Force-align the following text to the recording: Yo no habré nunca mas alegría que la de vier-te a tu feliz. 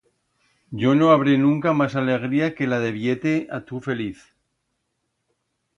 Yo 0.83 0.93
no 0.95 1.11
habré 1.11 1.35
nunca 1.37 1.73
mas 1.73 1.93
alegría 1.95 2.55
que 2.55 2.71
la 2.71 2.81
de 2.85 2.91
vier-te 2.97 3.35
a 3.59 3.63
tu 3.69 3.85
feliz. 3.91 4.25